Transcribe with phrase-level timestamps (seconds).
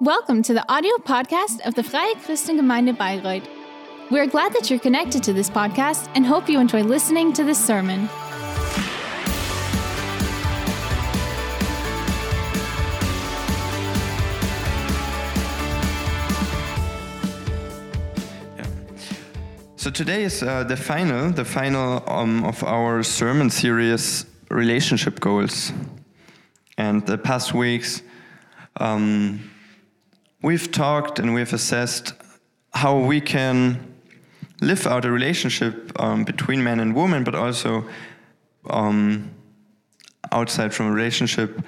[0.00, 3.46] Welcome to the audio podcast of the Freie Christengemeinde Bayreuth.
[4.10, 7.64] We're glad that you're connected to this podcast and hope you enjoy listening to this
[7.64, 8.08] sermon.
[19.76, 25.72] So today is uh, the final, the final um, of our sermon series, relationship goals.
[26.76, 28.02] And the past weeks,
[28.78, 29.52] um,
[30.44, 32.12] we've talked and we've assessed
[32.74, 33.94] how we can
[34.60, 37.82] live out a relationship um, between man and woman, but also
[38.68, 39.30] um,
[40.32, 41.62] outside from a relationship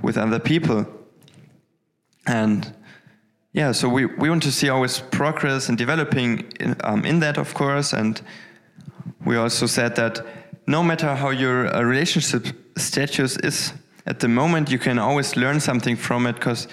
[0.00, 0.86] with other people.
[2.24, 2.72] And
[3.52, 7.36] yeah, so we, we want to see always progress and developing in, um, in that,
[7.36, 7.92] of course.
[7.92, 8.22] And
[9.24, 10.24] we also said that
[10.68, 12.46] no matter how your uh, relationship
[12.78, 13.72] status is
[14.06, 16.68] at the moment, you can always learn something from it because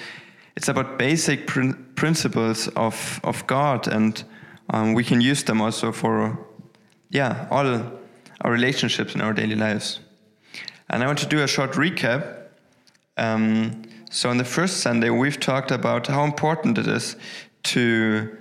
[0.56, 4.24] it's about basic prin principles of, of God, and
[4.70, 6.38] um, we can use them also for,
[7.10, 7.68] yeah, all
[8.42, 10.00] our relationships in our daily lives.
[10.90, 12.48] And I want to do a short recap.
[13.18, 17.16] Um, so on the first Sunday, we've talked about how important it is
[17.64, 18.38] to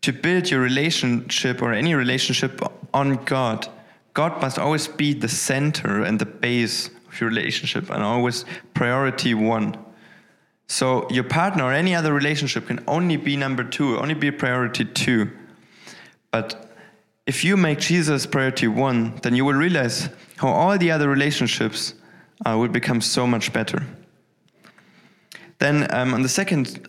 [0.00, 2.60] to build your relationship or any relationship
[2.94, 3.66] on God.
[4.14, 8.44] God must always be the center and the base of your relationship and always
[8.74, 9.76] priority one.
[10.68, 14.84] So your partner or any other relationship can only be number two, only be priority
[14.84, 15.30] two.
[16.30, 16.70] But
[17.26, 21.94] if you make Jesus priority one, then you will realize how all the other relationships
[22.46, 23.84] uh, will become so much better.
[25.58, 26.86] Then um, on the second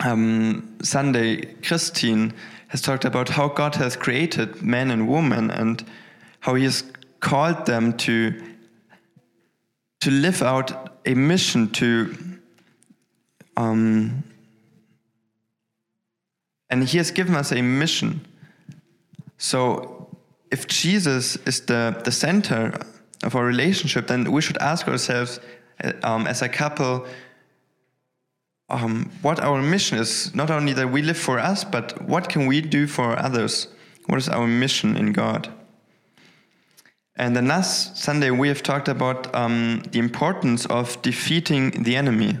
[0.00, 2.34] um, Sunday, Christine
[2.68, 5.84] has talked about how God has created man and woman and
[6.40, 6.84] how He has
[7.20, 8.40] called them to
[10.00, 12.12] to live out a mission to
[13.56, 14.24] um,
[16.70, 18.26] and He has given us a mission.
[19.38, 20.08] So
[20.50, 22.72] if Jesus is the the center
[23.22, 25.40] of our relationship, then we should ask ourselves
[26.02, 27.06] um, as a couple
[28.68, 30.34] um, what our mission is.
[30.34, 33.68] Not only that we live for us, but what can we do for others?
[34.06, 35.48] What is our mission in God?
[37.16, 42.38] And then last Sunday, we have talked about um, the importance of defeating the enemy.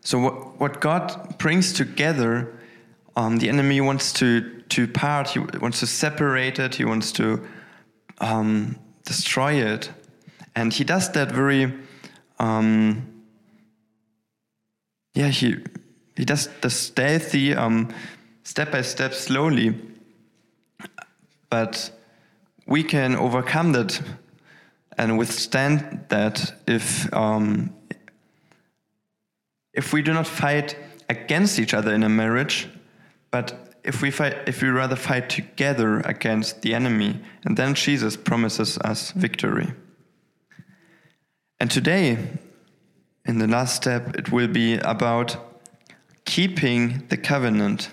[0.00, 2.58] So, what, what God brings together,
[3.16, 7.46] um, the enemy wants to, to part, he wants to separate it, he wants to
[8.18, 9.90] um, destroy it.
[10.54, 11.72] And he does that very
[12.38, 13.18] um,
[15.14, 15.56] yeah, he
[16.16, 17.88] he does the stealthy, um,
[18.44, 19.74] step by step, slowly.
[21.50, 21.90] But
[22.66, 24.00] we can overcome that
[24.96, 27.74] and withstand that if um,
[29.78, 30.76] if we do not fight
[31.08, 32.68] against each other in a marriage,
[33.30, 38.16] but if we fight, if we rather fight together against the enemy, and then Jesus
[38.16, 39.68] promises us victory.
[41.60, 42.18] And today,
[43.24, 45.36] in the last step, it will be about
[46.24, 47.90] keeping the covenant.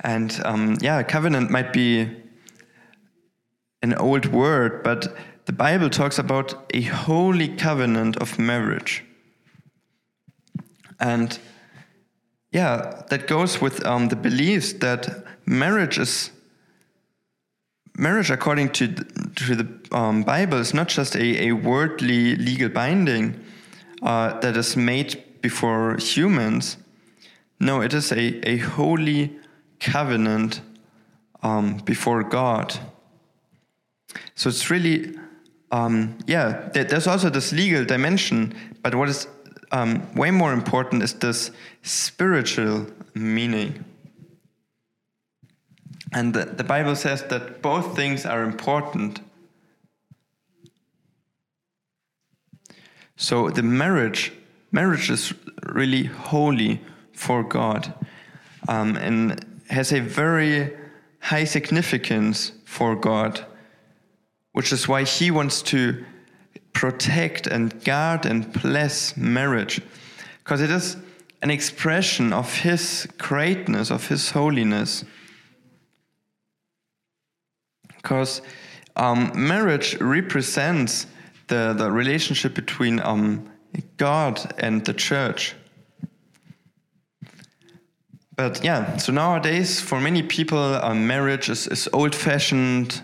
[0.00, 2.08] And um, yeah, covenant might be
[3.82, 5.14] an old word, but
[5.44, 9.04] the Bible talks about a holy covenant of marriage.
[11.00, 11.38] And
[12.52, 16.30] yeah, that goes with um, the beliefs that marriage is
[17.96, 23.44] marriage according to to the um, Bible is not just a, a worldly legal binding,
[24.02, 26.76] uh, that is made before humans.
[27.60, 29.36] No, it is a, a holy
[29.80, 30.60] covenant
[31.42, 32.78] um, before God.
[34.34, 35.16] So it's really,
[35.70, 39.26] um, yeah, there's also this legal dimension, but what is
[39.70, 41.50] um, way more important is this
[41.82, 43.84] spiritual meaning.
[46.12, 49.20] And the, the Bible says that both things are important.
[53.16, 54.32] So the marriage,
[54.72, 55.34] marriage is
[55.64, 56.80] really holy
[57.12, 57.92] for God,
[58.68, 60.74] um, and has a very
[61.20, 63.44] high significance for God,
[64.52, 66.04] which is why He wants to
[66.78, 69.80] protect and guard and bless marriage,
[70.44, 70.96] because it is
[71.42, 75.04] an expression of His greatness, of His holiness.
[77.96, 78.42] Because
[78.94, 81.08] um, marriage represents
[81.48, 83.50] the, the relationship between um,
[83.96, 85.56] God and the church.
[88.36, 93.02] But yeah, so nowadays, for many people, um, marriage is, is old fashioned,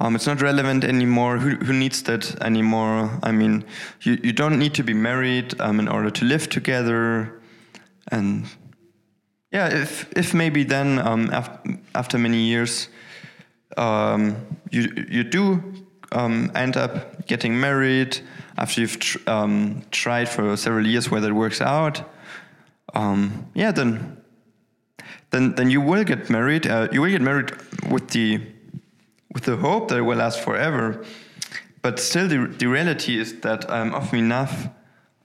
[0.00, 1.36] Um, it's not relevant anymore.
[1.36, 3.18] Who, who needs that anymore?
[3.22, 3.64] I mean,
[4.00, 7.40] you, you don't need to be married um, in order to live together.
[8.10, 8.46] And
[9.52, 12.88] yeah, if, if maybe then um, after, after many years,
[13.76, 14.36] um,
[14.70, 15.62] you, you do
[16.12, 18.18] um, end up getting married
[18.56, 22.02] after you've tr- um, tried for several years whether it works out,
[23.54, 24.16] yeah, then
[25.30, 26.66] then then you will get married.
[26.66, 27.52] Uh, you will get married
[27.88, 28.40] with the
[29.32, 31.04] with the hope that it will last forever.
[31.82, 34.68] But still, the, the reality is that um, often enough,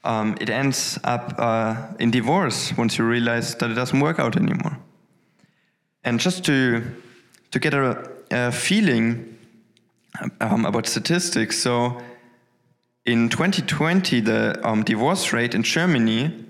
[0.03, 4.37] um, it ends up uh, in divorce once you realize that it doesn't work out
[4.37, 4.77] anymore.
[6.03, 6.83] And just to
[7.51, 9.37] to get a, a feeling
[10.41, 12.01] um, about statistics, so
[13.05, 16.45] in 2020, the um, divorce rate in Germany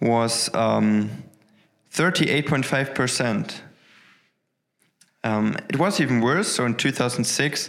[0.00, 3.62] was 38.5 um, percent.
[5.28, 6.48] Um, it was even worse.
[6.48, 7.68] So in 2006,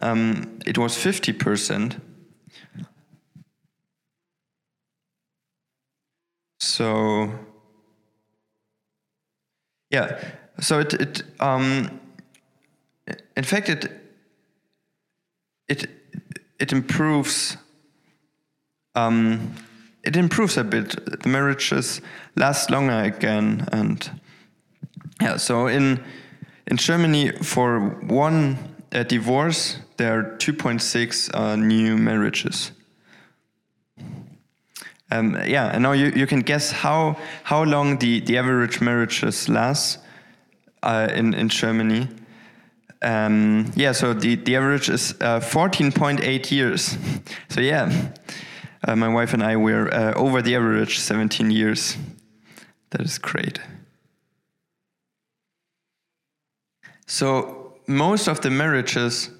[0.00, 2.00] um, it was 50%.
[6.60, 7.32] So,
[9.90, 10.22] yeah.
[10.60, 12.00] So it, it um,
[13.36, 13.90] in fact, it,
[15.66, 15.90] it,
[16.60, 17.56] it improves,
[18.94, 19.56] um,
[20.04, 21.22] it improves a bit.
[21.22, 22.02] The marriages
[22.36, 23.66] last longer again.
[23.72, 24.08] And
[25.20, 26.04] yeah, so in,
[26.70, 28.56] in Germany, for one
[29.08, 32.72] divorce, there are 2.6 uh, new marriages.
[35.12, 39.48] Um, yeah, and now you, you can guess how how long the, the average marriages
[39.48, 39.98] last
[40.84, 42.08] uh, in in Germany.
[43.02, 46.98] Um, yeah, so the, the average is 14.8 uh, years.
[47.48, 47.90] so yeah,
[48.86, 51.96] uh, my wife and I were uh, over the average 17 years.
[52.90, 53.58] That is great.
[57.10, 59.30] So most of the marriages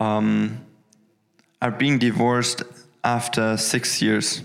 [0.00, 0.64] um,
[1.60, 2.62] are being divorced
[3.04, 4.42] after six years.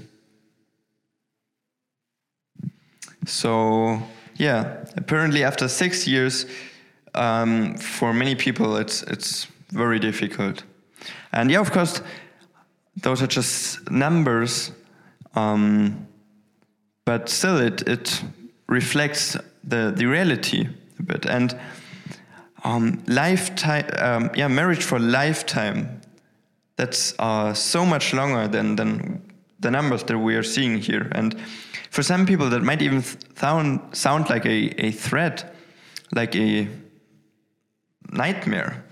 [3.26, 4.02] So
[4.36, 6.46] yeah, apparently after six years,
[7.16, 10.66] um, for many people it's it's very difficult.
[11.32, 12.02] And yeah, of course,
[12.98, 14.74] those are just numbers,
[15.36, 16.06] um,
[17.06, 18.22] but still it it
[18.68, 20.68] reflects the the reality
[21.00, 21.56] a bit and
[22.64, 26.02] um, lifetime, um, yeah, marriage for lifetime.
[26.76, 29.22] That's uh, so much longer than than
[29.60, 31.08] the numbers that we are seeing here.
[31.12, 31.40] And
[31.90, 33.04] for some people, that might even
[33.36, 35.54] sound sound like a, a threat,
[36.12, 36.68] like a
[38.12, 38.84] nightmare,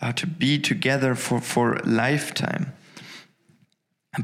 [0.00, 2.72] uh, to be together for for lifetime.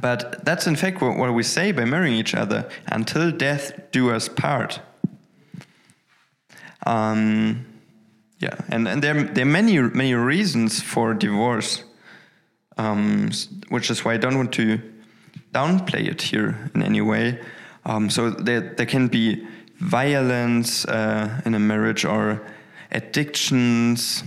[0.01, 4.11] But that's in fact what, what we say by marrying each other until death do
[4.11, 4.81] us part.
[6.85, 7.67] Um,
[8.39, 11.85] yeah, and, and there, there are many, many reasons for divorce,
[12.77, 13.31] um,
[13.71, 14.79] which is why I don't want to
[15.53, 17.41] downplay it here in any way.
[17.87, 19.47] Um, so there, there can be
[19.79, 22.43] violence uh, in a marriage or
[22.93, 24.23] addictions,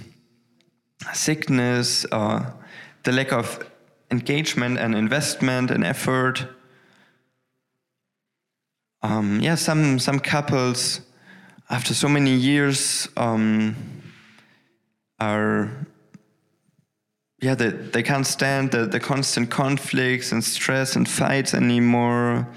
[1.13, 2.51] sickness, uh,
[3.03, 3.59] the lack of
[4.11, 6.47] engagement and investment and effort.
[9.01, 11.01] Um, yeah, some some couples,
[11.69, 13.75] after so many years, um,
[15.19, 15.69] are
[17.41, 22.47] yeah they, they can't stand the, the constant conflicts and stress and fights anymore.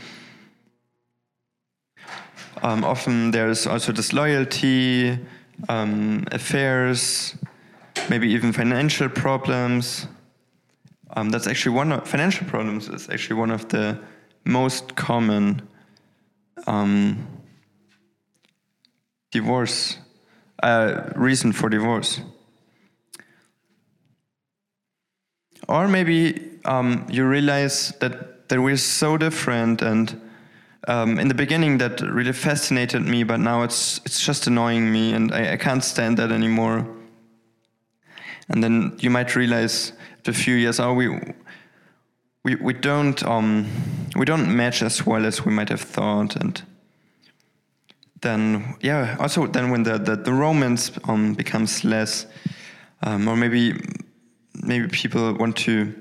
[2.63, 5.19] Um, often there's also disloyalty
[5.69, 7.37] um, affairs
[8.09, 10.07] maybe even financial problems.
[11.15, 13.99] Um, that's actually one of financial problems is actually one of the
[14.45, 15.63] most common
[16.67, 17.27] um,
[19.31, 19.99] divorce
[20.63, 22.21] uh, reason for divorce
[25.73, 30.21] Or maybe um, you realize that, that we're so different and
[30.87, 35.15] um, in the beginning that really fascinated me, but now it's, it's just annoying me
[35.15, 36.87] and I, I can't stand that anymore.
[38.51, 41.09] And then you might realize after a few years, oh, we,
[42.45, 43.67] we, we, don't, um,
[44.15, 46.37] we don't match as well as we might have thought.
[46.37, 46.63] And
[48.21, 52.27] then, yeah, also then when the, the, the romance um, becomes less,
[53.03, 53.81] um, or maybe
[54.63, 55.95] maybe people want to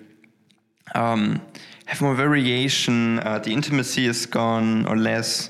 [0.96, 1.41] um,
[1.86, 3.20] have more variation.
[3.20, 5.50] Uh, the intimacy is gone or less.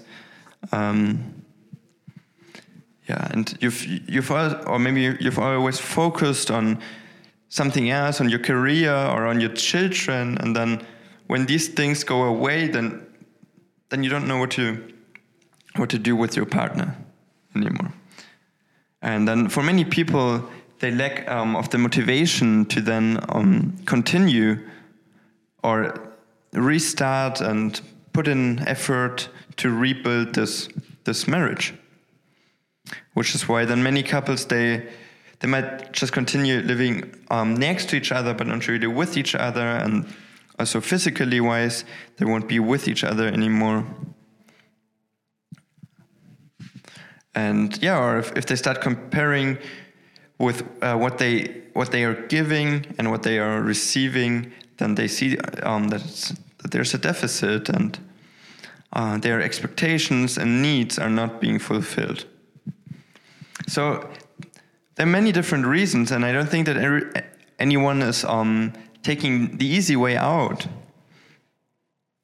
[0.71, 1.43] Um,
[3.07, 6.79] yeah, and you've you've or maybe you've always focused on
[7.49, 10.85] something else, on your career or on your children, and then
[11.27, 13.05] when these things go away, then
[13.89, 14.81] then you don't know what to
[15.75, 16.95] what to do with your partner
[17.55, 17.93] anymore.
[19.01, 20.47] And then for many people,
[20.81, 24.57] they lack um, of the motivation to then um, continue
[25.63, 26.11] or
[26.53, 27.79] restart and
[28.13, 30.67] put in effort to rebuild this
[31.03, 31.73] this marriage.
[33.13, 34.87] Which is why then many couples they
[35.39, 39.35] they might just continue living um, next to each other but not really with each
[39.35, 40.05] other and
[40.57, 41.85] also physically wise
[42.17, 43.85] they won't be with each other anymore.
[47.35, 49.59] And yeah or if, if they start comparing
[50.41, 55.07] with uh, what they what they are giving and what they are receiving then they
[55.07, 56.03] see um, that,
[56.57, 57.99] that, there's a deficit and
[58.93, 62.25] uh, their expectations and needs are not being fulfilled
[63.67, 64.09] so
[64.95, 67.03] there are many different reasons, and I don't think that every,
[67.59, 70.67] anyone is um, taking the easy way out.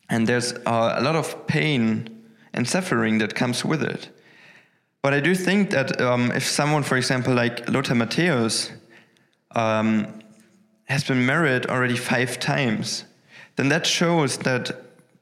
[0.10, 4.10] And there's uh, a lot of pain and suffering that comes with it.
[5.01, 8.72] But I do think that um, if someone, for example, like Lothar Matthäus,
[9.51, 10.22] um,
[10.86, 13.04] has been married already five times,
[13.56, 14.72] then that shows that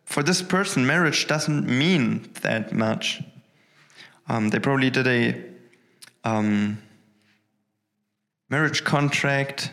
[0.06, 3.22] for this person, marriage doesn't mean that much.
[4.28, 5.44] Um, they probably did a
[6.24, 6.78] um,
[8.50, 9.72] marriage contract.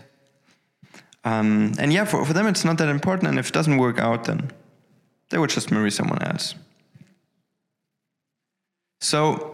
[1.25, 3.99] Um, and yeah, for, for them it's not that important, and if it doesn't work
[3.99, 4.51] out, then
[5.29, 6.55] they would just marry someone else.
[9.01, 9.52] So,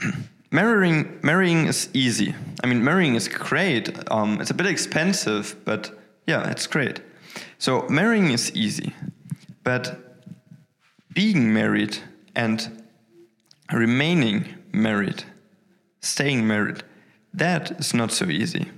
[0.50, 2.34] marrying marrying is easy.
[2.62, 3.90] I mean, marrying is great.
[4.10, 5.90] Um, it's a bit expensive, but
[6.26, 7.00] yeah, it's great.
[7.58, 8.94] So marrying is easy,
[9.62, 9.98] but
[11.12, 11.98] being married
[12.34, 12.82] and
[13.72, 15.24] remaining married
[16.00, 16.82] staying married.
[17.34, 18.70] That is not so easy.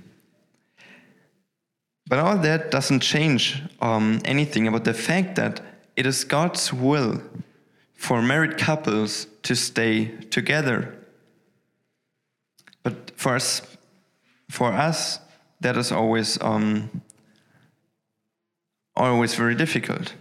[2.07, 5.61] But all that doesn't change um, anything about the fact that
[5.95, 7.21] it is God's will
[7.93, 10.93] for married couples to stay together.
[13.21, 13.61] For us,
[14.49, 15.19] for us,
[15.59, 17.03] that is always um,
[18.95, 20.15] always very difficult.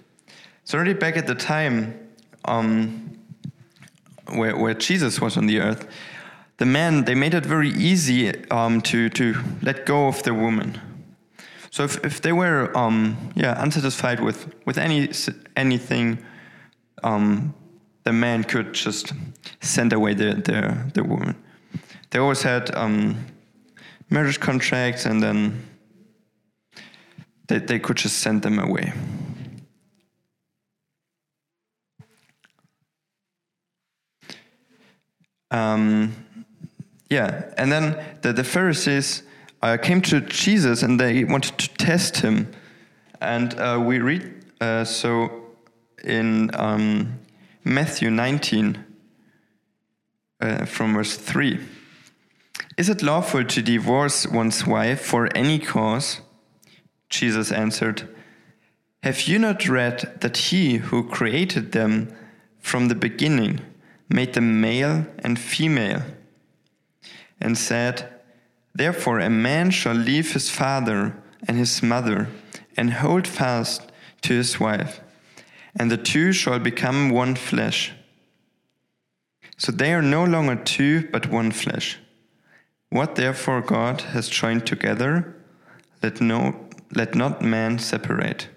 [0.65, 1.95] So already back at the time
[2.45, 3.19] um,
[4.35, 5.89] where, where Jesus was on the earth,
[6.59, 10.79] the men they made it very easy um, to to let go of the woman.
[11.71, 15.09] So if, if they were um, yeah unsatisfied with with any
[15.57, 16.19] anything,
[17.03, 17.55] um,
[18.05, 19.15] the man could just
[19.63, 21.35] send away the the, the woman.
[22.11, 23.27] They always had um,
[24.09, 25.63] marriage contracts, and then
[27.47, 28.93] they they could just send them away.
[35.51, 36.15] Um,
[37.09, 39.25] yeah, and then the, the Pharisees
[39.63, 42.51] uh, came to Jesus and they wanted to test him.
[43.21, 45.43] And uh, we read uh, so
[46.05, 47.19] in um,
[47.65, 48.85] Matthew 19
[50.41, 51.61] uh, from verse 3.
[52.81, 56.23] Is it lawful to divorce one's wife for any cause?
[57.11, 58.09] Jesus answered,
[59.03, 62.11] Have you not read that he who created them
[62.59, 63.61] from the beginning
[64.09, 66.05] made them male and female?
[67.39, 68.09] and said,
[68.75, 71.15] Therefore a man shall leave his father
[71.47, 72.29] and his mother
[72.79, 75.03] and hold fast to his wife,
[75.79, 77.93] and the two shall become one flesh.
[79.59, 81.99] So they are no longer two, but one flesh.
[82.91, 85.37] What therefore God has joined together,
[86.03, 88.49] let, no, let not man separate.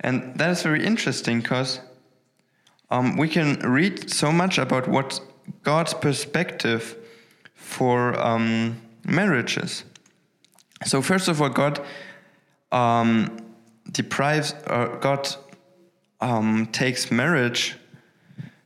[0.00, 1.80] And that is very interesting because
[2.90, 5.20] um, we can read so much about what
[5.62, 6.96] God's perspective
[7.54, 9.84] for um, marriages.
[10.84, 11.84] So first of all, God
[12.70, 13.38] um,
[13.90, 15.28] deprives, uh, God
[16.20, 17.76] um, takes marriage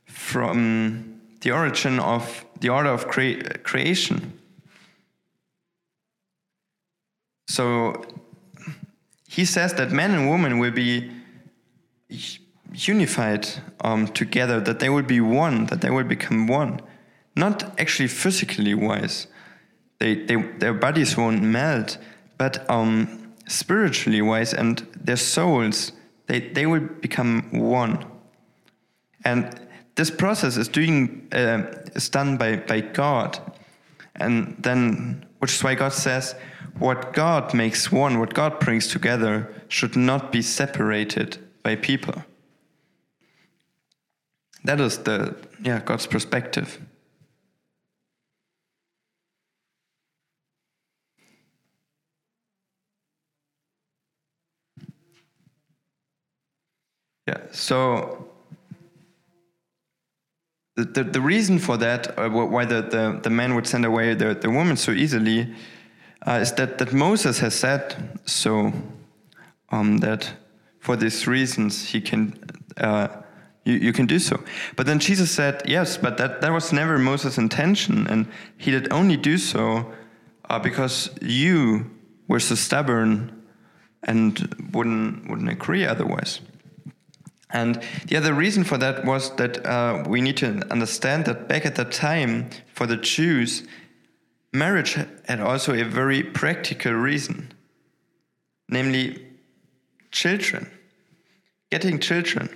[0.05, 4.39] from the origin of the order of crea creation.
[7.47, 8.03] So
[9.27, 11.11] he says that man and woman will be
[12.73, 13.47] unified
[13.81, 16.81] um, together, that they will be one, that they will become one.
[17.35, 19.27] Not actually physically wise,
[19.99, 21.97] they, they, their bodies won't melt,
[22.37, 25.91] but um, spiritually wise and their souls,
[26.27, 28.05] they, they will become one.
[29.25, 29.59] And
[29.95, 31.63] this process is doing uh,
[31.95, 33.39] is done by, by God.
[34.15, 36.35] And then, which is why God says,
[36.77, 42.23] what God makes one, what God brings together, should not be separated by people.
[44.63, 46.79] That is the yeah God's perspective.
[57.27, 58.27] Yeah, so
[60.75, 64.13] the, the, the reason for that, uh, why the, the, the man would send away
[64.13, 65.53] the, the woman so easily,
[66.27, 68.73] uh, is that, that Moses has said so,
[69.69, 70.33] um, that
[70.79, 72.37] for these reasons he can,
[72.77, 73.07] uh,
[73.63, 74.43] you, you can do so.
[74.75, 78.27] But then Jesus said, yes, but that, that was never Moses' intention, and
[78.57, 79.93] he did only do so
[80.49, 81.89] uh, because you
[82.27, 83.43] were so stubborn
[84.03, 86.41] and wouldn't, wouldn't agree otherwise.
[87.53, 91.67] And the other reason for that was that uh, we need to understand that back
[91.67, 93.67] at that time, for the Jews,
[94.51, 97.53] marriage had also a very practical reason,
[98.67, 99.23] namely
[100.11, 100.71] children,
[101.69, 102.49] getting children.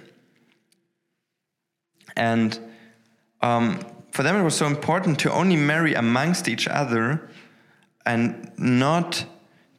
[2.16, 2.60] And
[3.42, 3.80] um,
[4.12, 7.30] for them, it was so important to only marry amongst each other
[8.04, 9.26] and not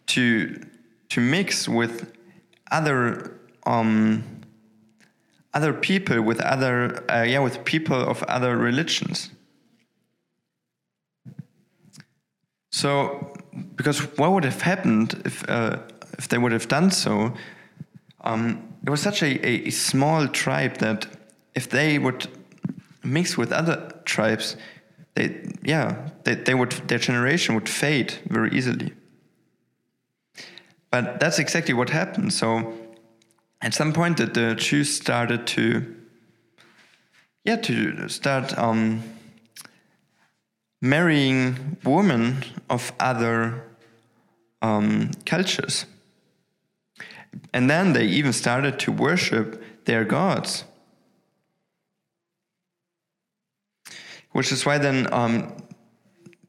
[0.06, 0.64] to,
[1.08, 2.12] to mix with
[2.70, 3.34] other.
[3.66, 4.37] Um,
[5.58, 6.76] other people with other
[7.10, 9.30] uh, yeah with people of other religions.
[12.70, 12.88] So
[13.74, 15.78] because what would have happened if uh,
[16.18, 17.32] if they would have done so
[18.20, 18.42] um,
[18.84, 21.06] it was such a, a, small tribe that
[21.54, 22.28] if they would
[23.02, 24.56] mix with other tribes
[25.14, 25.26] they
[25.62, 28.92] yeah they, they would their generation would fade very easily.
[30.90, 32.32] But that's exactly what happened.
[32.32, 32.48] So
[33.60, 35.96] at some point that the Jews started to
[37.44, 39.02] yeah to start um,
[40.80, 43.64] marrying women of other
[44.62, 45.86] um, cultures.
[47.52, 50.64] And then they even started to worship their gods.
[54.32, 55.52] Which is why then um,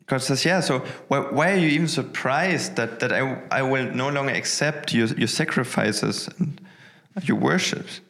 [0.06, 3.92] God says, yeah, so why, why, are you even surprised that, that I, I will
[3.94, 6.28] no longer accept your, your sacrifices?
[6.40, 6.60] And
[7.24, 8.02] your worships.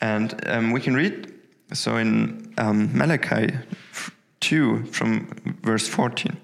[0.00, 1.32] And um, we can read
[1.72, 3.58] so in um, Malachi
[4.40, 6.36] 2 from verse 14.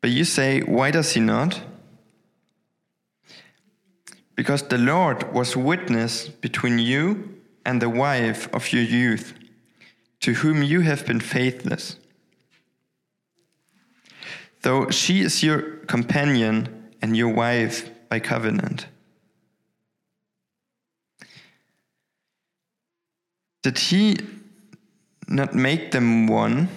[0.00, 1.60] But you say, Why does he not?
[4.34, 9.34] Because the Lord was witness between you and the wife of your youth,
[10.20, 11.96] to whom you have been faithless.
[14.62, 18.86] Though she is your companion and your wife by covenant.
[23.68, 24.16] Did he
[25.28, 26.70] not make them one?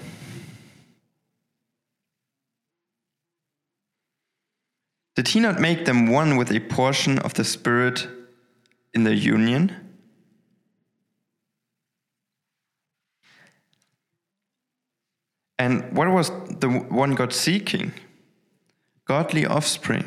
[5.15, 8.09] Did he not make them one with a portion of the Spirit
[8.93, 9.73] in their union?
[15.57, 17.93] And what was the one God seeking?
[19.05, 20.03] Godly offspring.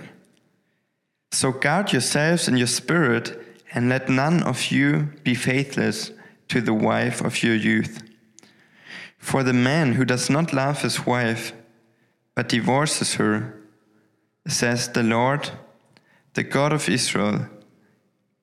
[1.33, 3.40] So guard yourselves in your spirit,
[3.73, 6.11] and let none of you be faithless
[6.54, 8.00] to the wife of your youth.
[9.18, 11.52] For the man who does not love his wife,
[12.36, 13.60] but divorces her,
[14.46, 15.50] says the Lord,
[16.34, 17.48] the God of Israel,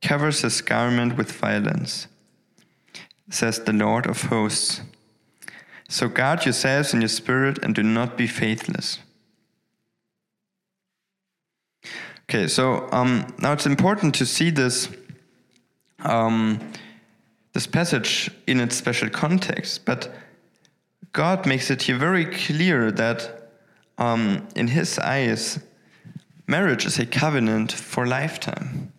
[0.02, 2.08] covers his garment with violence,
[3.30, 4.82] says the Lord of hosts.
[5.88, 9.00] So guard yourselves in your spirit and do not be faithless.
[12.24, 14.90] Okay, so um, now it's important to see this
[16.04, 16.60] um,
[17.54, 20.14] this passage in its special context, but
[21.14, 23.50] God makes it here very clear that
[23.98, 25.60] um, in His eyes,
[26.48, 28.94] marriage is a covenant for lifetime.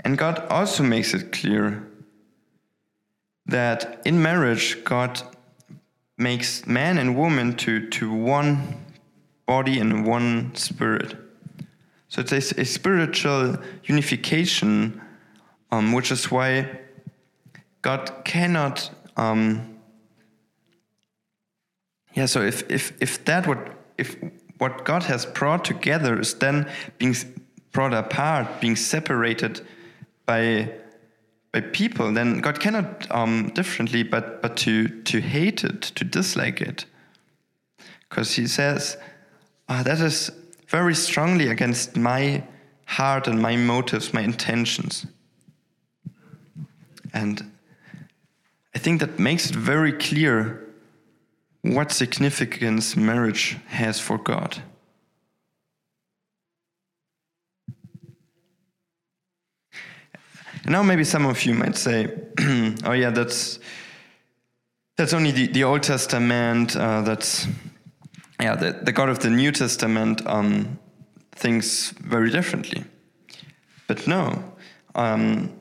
[0.00, 1.88] And God also makes it clear
[3.46, 5.20] that in marriage, God
[6.16, 8.84] makes man and woman to, to one
[9.46, 11.23] body and one spirit.
[12.08, 15.00] So it's a, spiritual unification,
[15.70, 16.78] um, which is why
[17.82, 18.90] God cannot.
[19.16, 19.78] Um,
[22.14, 22.26] yeah.
[22.26, 24.16] So if if if that would if
[24.58, 27.16] what God has brought together is then being
[27.72, 29.60] brought apart, being separated
[30.24, 30.70] by
[31.52, 36.60] by people, then God cannot um, differently but but to to hate it, to dislike
[36.60, 36.86] it,
[38.08, 38.96] because He says
[39.68, 40.30] oh, that is
[40.74, 42.42] very strongly against my
[42.86, 45.06] heart and my motives, my intentions.
[47.12, 47.52] And
[48.74, 50.64] I think that makes it very clear
[51.62, 54.64] what significance marriage has for God.
[60.66, 62.08] Now maybe some of you might say,
[62.84, 63.60] oh yeah, that's
[64.96, 67.46] that's only the, the Old Testament, uh, that's
[68.40, 70.78] yeah, the, the God of the New Testament um,
[71.32, 72.84] thinks very differently.
[73.86, 74.42] But no,
[74.94, 75.52] um,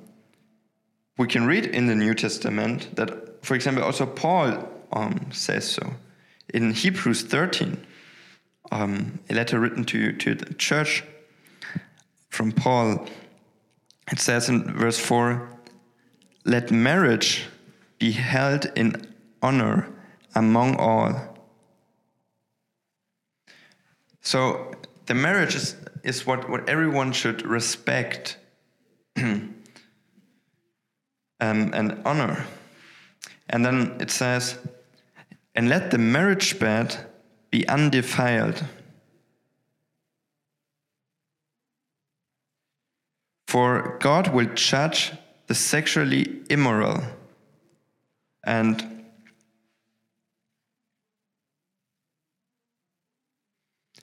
[1.17, 5.93] we can read in the New Testament that, for example, also Paul um, says so.
[6.53, 7.85] In Hebrews 13,
[8.71, 11.03] um, a letter written to, to the church
[12.29, 13.07] from Paul,
[14.11, 15.47] it says in verse 4
[16.45, 17.45] Let marriage
[17.99, 19.87] be held in honor
[20.35, 21.32] among all.
[24.23, 24.71] So
[25.05, 28.37] the marriage is, is what, what everyone should respect
[29.17, 29.53] um,
[31.39, 32.45] and honor.
[33.49, 34.57] And then it says,
[35.53, 36.97] and let the marriage bed
[37.51, 38.63] be undefiled.
[43.47, 45.11] For God will judge
[45.45, 47.03] the sexually immoral
[48.43, 48.92] and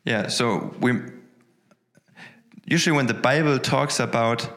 [0.04, 1.00] yeah, so we
[2.66, 4.48] usually when the Bible talks about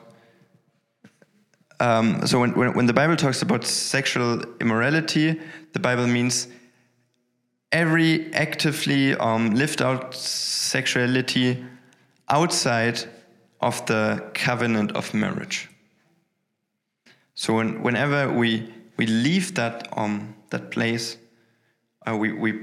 [1.79, 5.39] um, so when, when, when the Bible talks about sexual immorality,
[5.73, 6.47] the Bible means
[7.73, 11.65] every actively um, lived out sexuality
[12.29, 13.03] outside
[13.59, 15.69] of the covenant of marriage.
[17.35, 21.17] So when, whenever we we leave that um that place,
[22.07, 22.61] uh, we we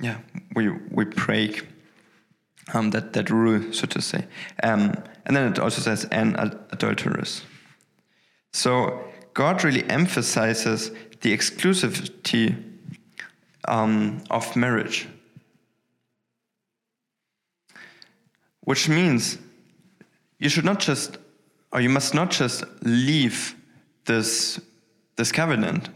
[0.00, 0.18] yeah
[0.56, 1.68] we we break
[2.72, 4.26] um that that rule so to say,
[4.62, 4.94] um,
[5.26, 6.36] and then it also says an
[6.70, 7.42] adulterous.
[8.52, 12.62] So God really emphasizes the exclusivity
[13.66, 15.08] um, of marriage.
[18.60, 19.38] Which means
[20.38, 21.18] you should not just,
[21.72, 23.56] or you must not just leave
[24.04, 24.60] this,
[25.16, 25.88] this covenant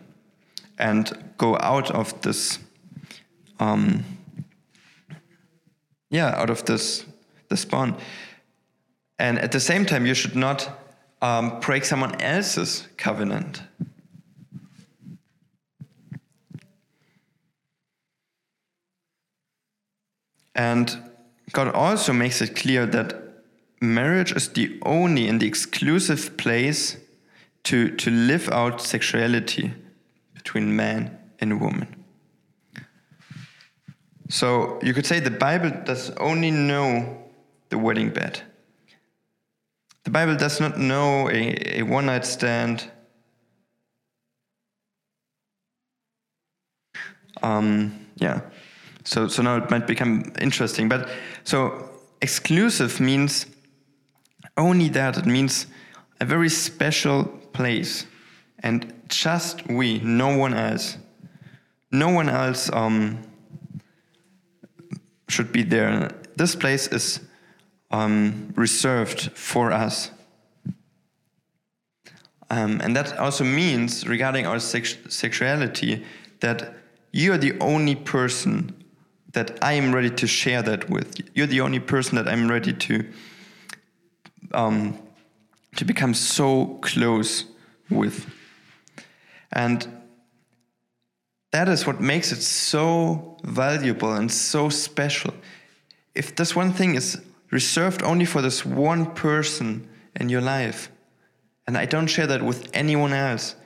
[0.79, 2.59] and go out of this,
[3.61, 4.05] um,
[6.11, 7.05] yeah, out of this,
[7.49, 7.97] this bond.
[9.19, 10.71] And at the same time, you should not
[11.21, 13.63] um, break someone else's covenant.
[20.55, 21.11] And
[21.53, 23.15] God also makes it clear that
[23.81, 26.97] marriage is the only and the exclusive place
[27.65, 29.73] to, to live out sexuality
[30.35, 31.98] between man and woman.
[34.29, 37.25] So you could say the Bible does only know
[37.71, 38.43] the wedding bed.
[40.05, 42.91] The Bible does not know a, a one night stand.
[47.43, 48.41] Um, yeah.
[49.05, 50.89] So, so now it might become interesting.
[50.89, 51.09] But
[51.45, 53.47] so exclusive means
[54.57, 55.17] only that.
[55.17, 55.67] It means
[56.21, 58.07] a very special place.
[58.61, 60.99] And just we, no one else.
[61.91, 63.23] No one else um,
[65.29, 66.11] should be there.
[66.37, 67.21] This place is
[67.91, 70.11] um, reserved for us.
[72.51, 76.05] Um, and that also means, regarding our sex sexuality,
[76.41, 76.75] that
[77.13, 78.75] you're the only person
[79.33, 81.21] that I am ready to share that with.
[81.35, 83.05] You're the only person that I'm ready to
[84.53, 84.99] um,
[85.77, 87.45] to become so close
[87.91, 88.27] with.
[89.53, 89.87] And
[91.59, 95.35] that is what makes it so valuable and so special.
[96.15, 100.89] If this one thing is reserved only for this one person in your life.
[101.67, 103.57] And I don't share that with anyone else.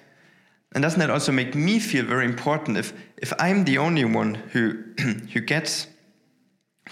[0.74, 4.36] And doesn't that also make me feel very important if, if I'm the only one
[4.36, 4.84] who,
[5.34, 5.86] who gets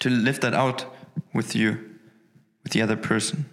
[0.01, 0.85] to live that out
[1.33, 1.79] with you,
[2.63, 3.47] with the other person?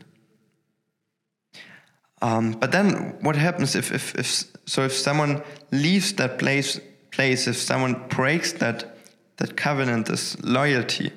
[2.21, 6.81] Um, but then what happens if, if, if, so if someone leaves that place,
[7.17, 8.95] place, if someone breaks that,
[9.37, 11.11] that covenant, this loyalty,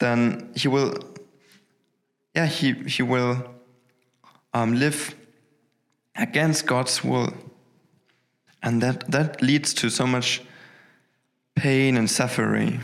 [0.00, 0.92] then he will,
[2.34, 3.36] yeah, he, he will
[4.52, 5.14] um, live
[6.16, 7.32] against God's will.
[8.60, 10.42] And that, that leads to so much
[11.54, 12.80] pain and suffering.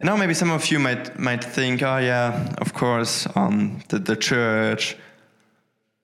[0.00, 3.98] And now maybe some of you might, might think, oh yeah, of course, um, the,
[3.98, 4.96] the church,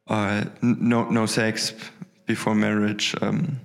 [0.06, 1.74] uh, no, no sex
[2.28, 3.14] before marriage.
[3.20, 3.58] Um,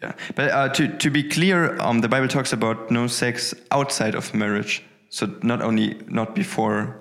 [0.00, 4.14] yeah, but uh, to to be clear, um, the Bible talks about no sex outside
[4.14, 4.84] of marriage.
[5.08, 7.00] So not only not before,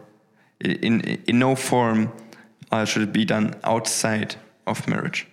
[0.59, 2.11] in in no form
[2.71, 5.27] uh, should it be done outside of marriage.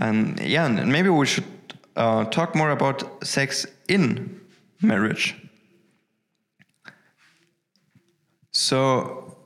[0.00, 1.44] And yeah, and maybe we should
[1.94, 4.40] uh, talk more about sex in
[4.82, 5.34] marriage.
[8.50, 9.36] So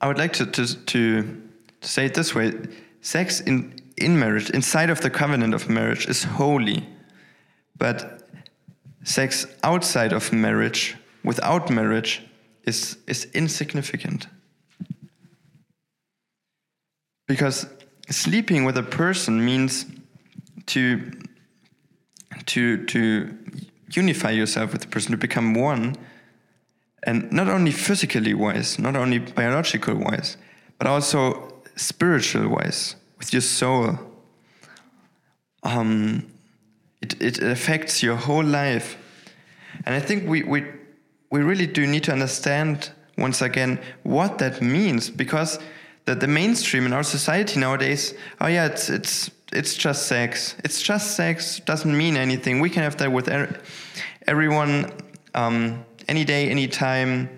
[0.00, 1.42] I would like to to to
[1.80, 2.52] say it this way:
[3.02, 6.88] sex in in marriage, inside of the covenant of marriage, is holy.
[7.76, 8.22] But
[9.04, 12.22] sex outside of marriage, without marriage,
[12.64, 14.26] is, is insignificant.
[17.26, 17.66] because
[18.10, 19.86] sleeping with a person means
[20.66, 21.10] to
[22.46, 23.36] to to
[23.90, 25.96] unify yourself with the person to become one
[27.04, 30.36] and not only physically wise not only biological wise
[30.78, 33.98] but also spiritual wise with your soul
[35.64, 36.26] um,
[37.00, 38.96] it, it affects your whole life.
[39.86, 40.64] And i think we, we
[41.30, 45.58] we really do need to understand once again what that means because
[46.04, 50.56] the, the mainstream in our society nowadays oh yeah it's it's it's just sex.
[50.64, 52.60] It's just sex doesn't mean anything.
[52.60, 53.60] We can have that with er
[54.26, 54.90] everyone
[55.34, 57.28] um, any day any time.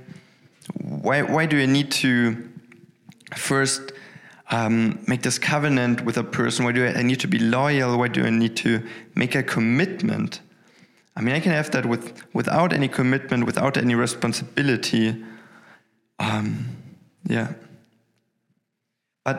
[0.81, 2.49] Why, why do you need to
[3.37, 3.93] first
[4.55, 6.65] um, make this covenant with a person.
[6.65, 7.99] Why do I need to be loyal?
[7.99, 8.87] Why do I need to
[9.17, 10.41] make a commitment?
[11.17, 15.25] I mean I can have that with without any commitment without any responsibility.
[16.21, 16.67] Um,
[17.25, 17.55] yeah.
[19.25, 19.39] But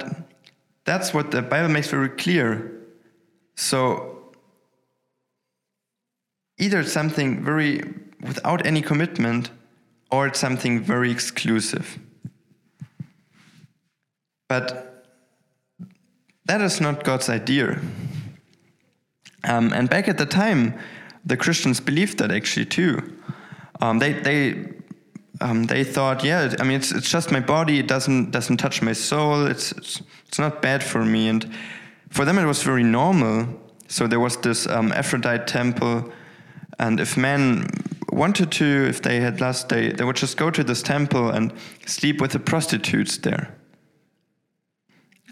[0.84, 2.72] that's what the Bible makes very clear.
[3.56, 4.34] So
[6.58, 7.82] either it's something very
[8.22, 9.50] without any commitment
[10.12, 12.00] or it's something very exclusive.
[14.50, 14.95] But
[16.46, 17.80] that is not God's idea.
[19.44, 20.74] Um, and back at the time,
[21.26, 23.02] the Christians believed that actually too.
[23.82, 24.76] Um, they, they
[25.42, 27.80] um, they thought, yeah, I mean, it's, it's just my body.
[27.80, 29.46] It doesn't doesn't touch my soul.
[29.46, 31.28] It's, it's it's not bad for me.
[31.28, 31.52] And
[32.10, 33.48] for them, it was very normal.
[33.88, 36.12] So there was this um, Aphrodite temple,
[36.80, 37.68] and if men
[38.12, 41.54] wanted to, if they had lust, they they would just go to this temple and
[41.86, 43.54] sleep with the prostitutes there.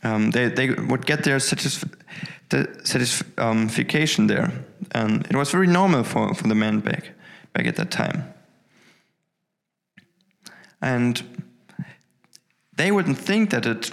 [0.04, 1.84] Um, they they would get their satisf
[2.50, 4.52] the satisfaction there,
[4.92, 7.12] and it was very normal for for the men back
[7.54, 8.34] back at that time.
[10.82, 11.46] And
[12.76, 13.92] they wouldn't think that it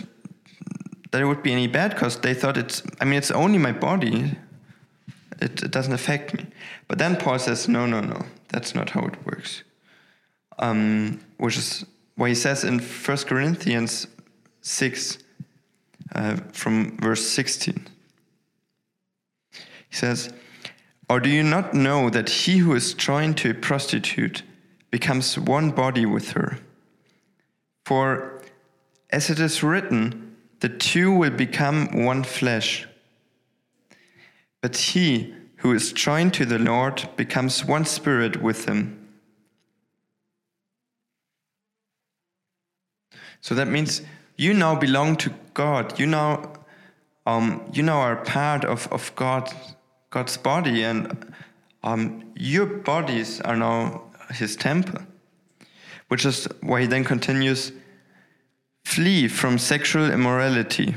[1.10, 3.72] that it would be any bad because they thought it's I mean it's only my
[3.72, 4.36] body.
[5.42, 6.46] It, it, doesn't affect me.
[6.86, 9.62] But then Paul says, no, no, no, that's not how it works.
[10.58, 14.06] Um, which is what he says in 1 Corinthians
[14.60, 15.16] 6
[16.14, 17.86] uh, from verse 16.
[19.88, 20.32] He says,
[21.08, 24.42] Or do you not know that he who is joined to a prostitute
[24.90, 26.58] becomes one body with her?
[27.84, 28.42] For
[29.10, 32.86] as it is written, the two will become one flesh.
[34.60, 39.08] But he who is joined to the Lord becomes one spirit with him.
[43.40, 44.02] So that means
[44.40, 45.98] you now belong to God.
[45.98, 46.54] You now,
[47.26, 49.52] um, you now are part of, of God,
[50.08, 51.34] God's body, and
[51.82, 55.02] um, your bodies are now His temple.
[56.08, 57.72] Which is why he then continues
[58.82, 60.94] Flee from sexual immorality.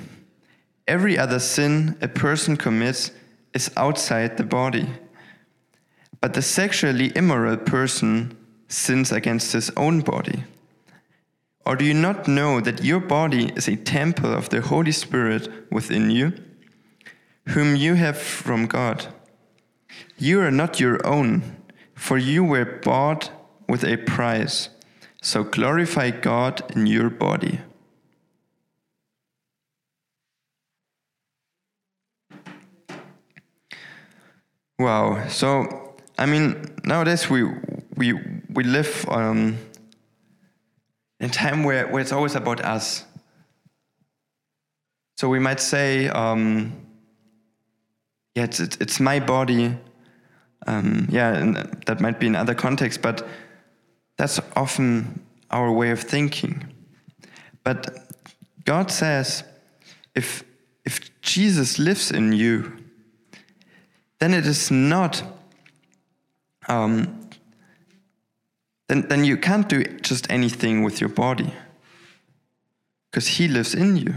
[0.88, 3.12] Every other sin a person commits
[3.54, 4.88] is outside the body.
[6.22, 8.38] But the sexually immoral person
[8.70, 10.46] sins against his own body.
[11.66, 15.48] Or do you not know that your body is a temple of the Holy Spirit
[15.72, 16.34] within you,
[17.50, 19.08] whom you have from God?
[20.18, 21.58] You are not your own,
[21.96, 23.32] for you were bought
[23.70, 24.70] with a price.
[25.22, 27.62] So glorify God in your body.
[34.78, 35.28] Wow.
[35.30, 37.44] So, I mean, nowadays we
[37.96, 38.14] we
[38.50, 39.58] we live um,
[41.24, 43.06] in time where, where it's always about us.
[45.16, 46.76] So we might say, um,
[48.36, 49.78] yeah, it's, it's, it's my body.
[50.68, 53.26] Um, yeah, that might be in other contexts, but
[54.18, 56.68] that's often our way of thinking.
[57.64, 57.98] But
[58.66, 59.46] God says,
[60.16, 60.44] if,
[60.84, 62.80] if Jesus lives in you,
[64.20, 65.24] then it is not,
[66.68, 67.23] um,
[68.94, 71.52] then, then you can't do just anything with your body
[73.10, 74.14] because He lives in you.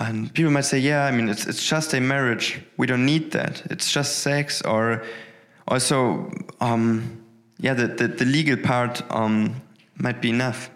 [0.00, 2.60] And people might say, yeah, I mean, it's, it's just a marriage.
[2.76, 3.62] We don't need that.
[3.70, 4.60] It's just sex.
[4.62, 5.04] Or
[5.68, 7.24] also, um,
[7.58, 9.62] yeah, the, the, the, legal part um,
[9.96, 10.70] might be enough.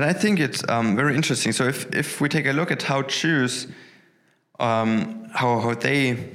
[0.00, 1.52] But I think it's um, very interesting.
[1.52, 3.66] So if, if we take a look at how Jews,
[4.58, 6.30] um, how, how they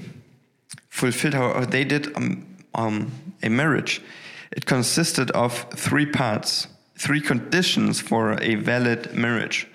[0.89, 4.03] fulfilled, how, how they did um, um, a marriage,
[4.51, 9.67] it consisted of three parts, three conditions for a valid marriage.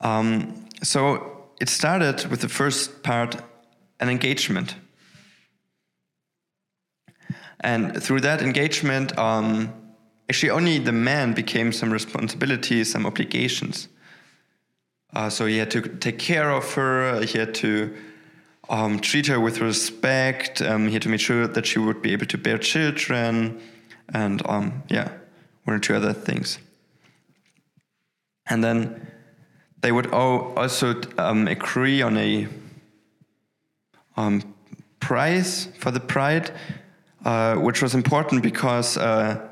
[0.00, 3.36] Um, so it started with the first part,
[4.00, 4.74] an engagement.
[7.60, 9.72] And through that engagement, um,
[10.32, 13.88] actually only the man became some responsibilities, some obligations.
[15.12, 17.20] Uh, so he had to take care of her.
[17.22, 17.94] He had to
[18.70, 20.62] um, treat her with respect.
[20.62, 23.60] Um, he had to make sure that she would be able to bear children,
[24.14, 25.10] and um, yeah,
[25.64, 26.58] one or two other things.
[28.46, 29.06] And then
[29.82, 32.48] they would also um, agree on a
[34.16, 34.54] um,
[34.98, 36.52] price for the bride,
[37.26, 39.46] uh, which was important because, uh,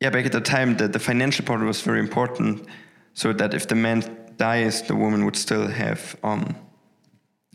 [0.00, 2.66] yeah, back at the time, the, the financial part was very important,
[3.14, 4.02] so that if the man
[4.36, 6.56] dies, the woman would still have um,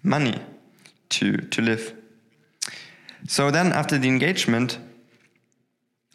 [0.04, 0.40] money
[1.10, 1.94] to, to live.
[3.28, 4.80] So then, after the engagement,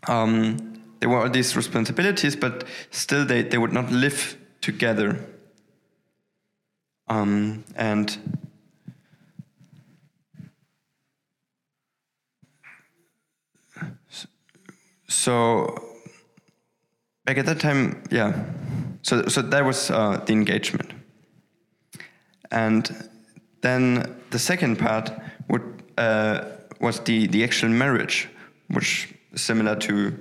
[0.09, 5.25] um, there were all these responsibilities, but still they, they would not live together.
[7.09, 8.17] Um, and
[15.07, 15.94] so
[17.25, 18.45] back at that time, yeah.
[19.03, 20.93] So so that was uh, the engagement,
[22.51, 23.09] and
[23.61, 25.11] then the second part
[25.49, 26.45] would uh,
[26.81, 28.29] was the the actual marriage,
[28.69, 30.13] which is similar to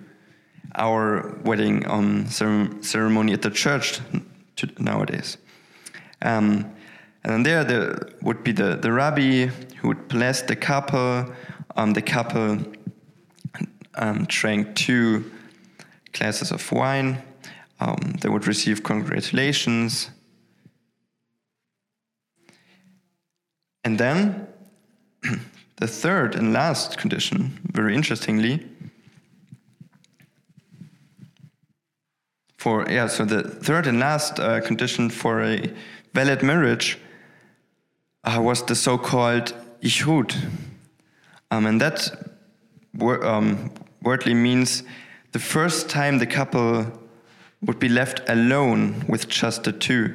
[0.76, 4.00] our wedding um, ceremony at the church
[4.80, 5.38] nowadays.
[6.22, 6.74] Um,
[7.24, 9.48] and then there, there would be the, the rabbi
[9.80, 11.34] who would bless the couple.
[11.76, 12.60] Um, the couple
[13.96, 15.32] um, drank two
[16.14, 17.22] glasses of wine.
[17.80, 20.10] Um, they would receive congratulations.
[23.84, 24.48] And then
[25.78, 28.66] the third and last condition, very interestingly,
[32.58, 35.70] for yeah, so the third and last uh, condition for a
[36.14, 36.98] valid marriage
[38.24, 40.34] uh, was the so-called ichud,
[41.52, 42.10] um, and that
[42.94, 43.70] wor um,
[44.02, 44.84] wordly means
[45.34, 46.86] the first time the couple
[47.62, 50.14] would be left alone with just the two,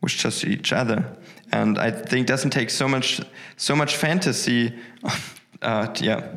[0.00, 1.16] with just each other.
[1.52, 3.20] And I think doesn't take so much
[3.56, 4.72] so much fantasy,
[5.62, 6.36] uh, yeah,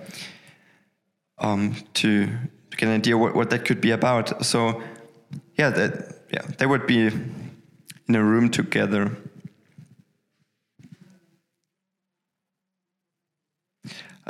[1.40, 4.46] um, to, to get an idea what, what that could be about.
[4.46, 4.84] So,
[5.58, 9.18] yeah, that yeah, they would be in a room together.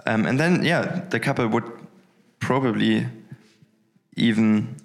[0.06, 1.70] Um, and then, yeah, the couple would
[2.40, 3.08] probably
[4.16, 4.76] even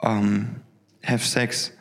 [0.00, 0.62] um,
[1.02, 1.72] have sex.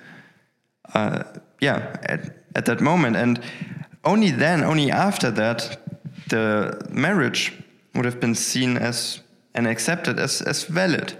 [0.94, 1.24] Uh,
[1.60, 3.16] yeah, at, at that moment.
[3.16, 3.42] And
[4.04, 5.80] only then, only after that,
[6.28, 7.54] the marriage
[7.96, 9.22] would have been seen as
[9.56, 11.18] and accepted as, as valid.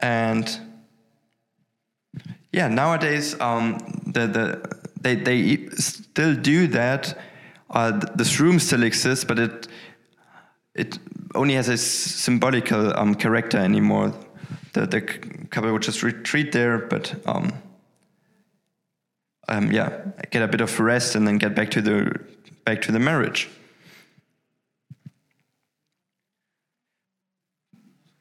[0.00, 0.60] And
[2.52, 7.18] yeah, nowadays um, the, the, they, they still do that.
[7.70, 9.68] Uh, this room still exists, but it
[10.74, 10.98] it
[11.34, 14.12] only has a symbolical um, character anymore.
[14.72, 15.00] The, the
[15.50, 17.52] couple would just retreat there, but um,
[19.48, 22.18] um, yeah, get a bit of rest and then get back to the
[22.64, 23.48] back to the marriage.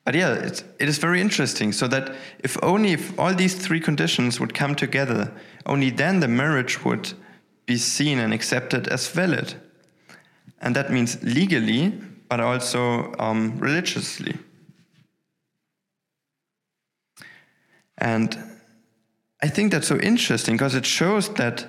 [0.05, 1.71] But yeah, it's, it is very interesting.
[1.71, 5.31] So that if only if all these three conditions would come together,
[5.65, 7.13] only then the marriage would
[7.65, 9.55] be seen and accepted as valid.
[10.59, 11.93] And that means legally,
[12.33, 14.35] but also um, religiously.
[17.99, 18.35] And
[19.43, 21.67] I think that's so interesting because it shows that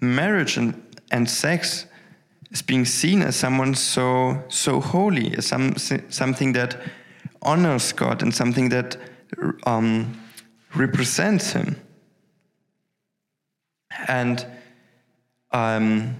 [0.00, 0.72] marriage and,
[1.10, 1.84] and sex
[2.50, 5.76] is being seen as someone so so holy, as some,
[6.08, 6.80] something that
[7.42, 8.96] honors God and something that
[9.66, 10.18] um,
[10.74, 11.76] represents Him.
[14.08, 14.46] And
[15.50, 16.16] um,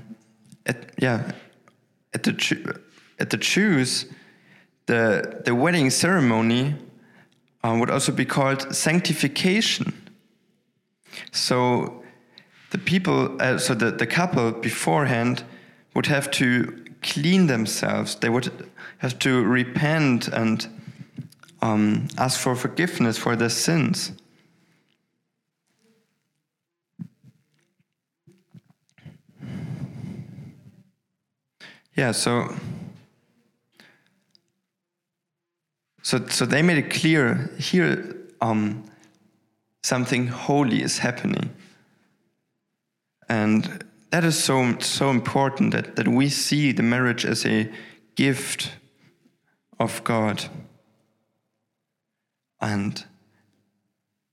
[0.67, 1.33] at, yeah,
[2.13, 2.33] at the
[3.21, 4.07] at the Jews,
[4.87, 6.75] the, the wedding ceremony
[7.63, 10.11] uh, would also be called sanctification.
[11.33, 12.03] So
[12.71, 15.45] the people, uh, so the, the couple beforehand
[15.95, 18.15] would have to clean themselves.
[18.15, 18.69] They would
[18.99, 20.67] have to repent and
[21.63, 24.13] um, ask for forgiveness for their sins.
[31.97, 32.55] Yeah, so
[36.11, 38.83] So, so they made it clear here um,
[39.85, 41.51] something holy is happening.
[43.29, 47.71] And that is so, so important that, that we see the marriage as a
[48.17, 48.73] gift
[49.79, 50.47] of God.
[52.61, 53.05] And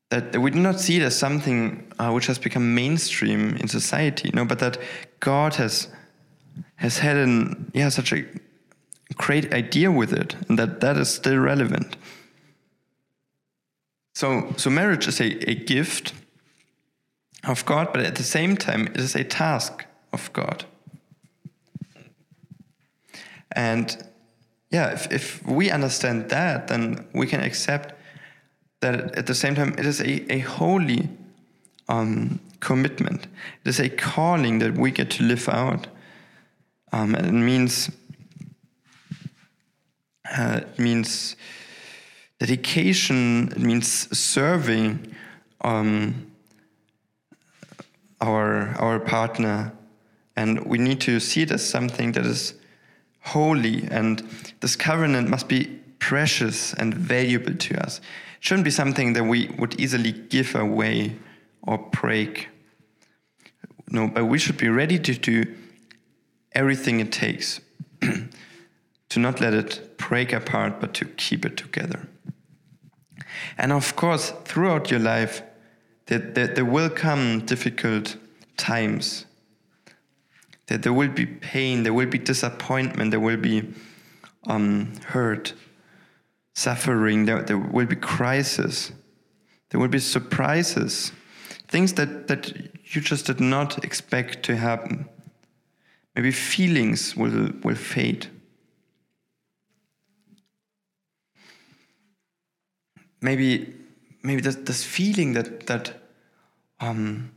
[0.10, 4.32] that, we do not see it as something uh, which has become mainstream in society,
[4.34, 4.80] no, but that
[5.20, 5.90] God has,
[6.78, 8.26] has had an, yeah, such a
[9.16, 11.98] great idea with it and that that is still relevant.
[14.14, 16.14] So, so marriage is a, a gift
[17.44, 20.66] of God, but at the same time, it is a task of God.
[23.52, 23.96] And
[24.72, 27.94] yeah, if, if we understand that, then we can accept
[28.82, 31.10] that at the same time, it is a, a holy
[31.90, 33.28] um, commitment.
[33.64, 35.88] It is a calling that we get to live out.
[36.92, 37.90] Um, and it means
[40.36, 41.36] uh, it means
[42.40, 43.52] dedication.
[43.52, 45.16] It means serving
[45.62, 46.32] um,
[48.22, 49.74] our our partner,
[50.36, 52.54] and we need to see it as something that is
[53.22, 53.88] holy.
[53.90, 54.20] And
[54.60, 55.66] this covenant must be
[56.00, 57.98] precious and valuable to us.
[57.98, 58.04] It
[58.40, 61.16] shouldn't be something that we would easily give away
[61.64, 62.50] or break.
[63.90, 65.56] No, but we should be ready to do
[66.52, 67.62] everything it takes
[69.10, 72.08] to not let it break apart, but to keep it together.
[73.58, 75.42] And of course, throughout your life,
[76.08, 78.16] there, there, will come difficult
[78.56, 79.26] times.
[80.68, 83.74] That there will be pain, there will be disappointment, there will be
[84.48, 85.54] um, hurt,
[86.54, 88.92] suffering, there, there will be crisis,
[89.70, 91.12] there will be surprises,
[91.68, 92.54] things that, that
[92.86, 95.08] you just did not expect to happen.
[96.16, 98.28] Maybe feelings will, will fade.
[103.22, 103.74] Maybe,
[104.24, 105.94] maybe this, this feeling that, that
[106.80, 107.32] um,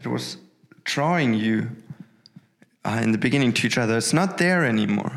[0.00, 0.38] it was
[0.84, 1.70] drawing you
[2.84, 5.12] uh, in the beginning to each other, it's not there anymore.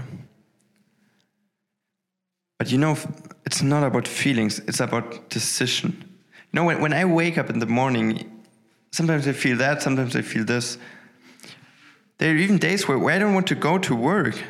[2.57, 2.97] But you know,
[3.45, 6.03] it's not about feelings, it's about decision.
[6.51, 8.43] You know, when, when I wake up in the morning,
[8.91, 10.77] sometimes I feel that, sometimes I feel this.
[12.17, 14.41] There are even days where, where I don't want to go to work.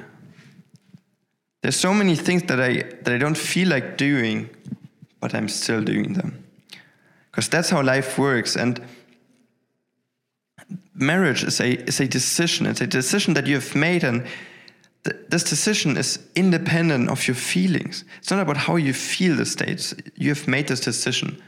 [1.62, 4.50] There's so many things that I that I don't feel like doing,
[5.20, 6.44] but I'm still doing them.
[7.32, 8.56] Because that's how life works.
[8.56, 8.82] And
[10.94, 12.66] marriage is a is a decision.
[12.66, 14.26] It's a decision that you have made, and
[15.04, 18.04] th- this decision is independent of your feelings.
[18.18, 19.94] It's not about how you feel the states.
[20.16, 21.42] You have made this decision.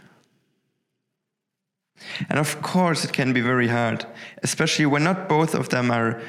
[2.30, 4.06] And of course, it can be very hard,
[4.44, 6.22] especially when not both of them are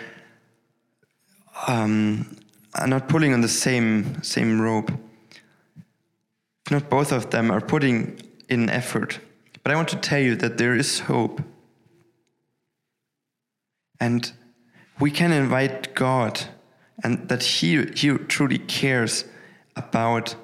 [1.67, 2.37] um,
[2.75, 4.91] are not pulling on the same same rope.
[6.71, 9.19] Not both of them are putting in effort.
[9.63, 11.43] But I want to tell you that there is hope.
[13.99, 14.33] And
[14.99, 16.41] we can invite God,
[17.03, 19.25] and that He, he truly cares
[19.77, 20.37] about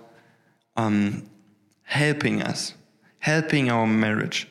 [0.76, 1.28] um,
[1.84, 2.74] helping us,
[3.18, 4.48] helping our marriage.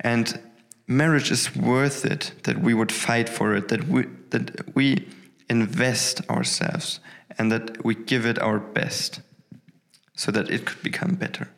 [0.00, 0.40] And
[0.86, 5.06] marriage is worth it that we would fight for it, that we, that we
[5.48, 7.00] invest ourselves,
[7.38, 9.20] and that we give it our best
[10.20, 11.48] so that it could become better.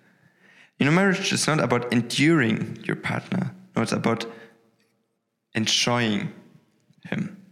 [0.78, 4.24] You know, marriage is not about enduring your partner, no, it's about
[5.52, 6.32] enjoying
[7.04, 7.42] him.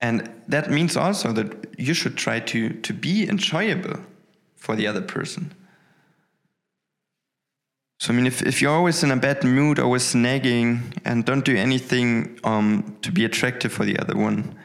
[0.00, 4.00] And that means also that you should try to, to be enjoyable
[4.56, 5.52] for the other person.
[8.00, 11.44] So, I mean, if, if you're always in a bad mood, always nagging, and don't
[11.44, 14.56] do anything um, to be attractive for the other one,